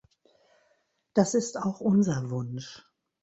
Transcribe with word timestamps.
Das 1.13 1.35
ist 1.35 1.57
auch 1.59 1.79
unser 1.79 2.31
Wunsch. 2.31 2.87